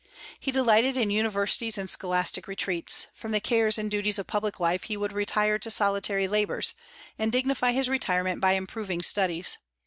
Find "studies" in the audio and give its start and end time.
9.03-9.59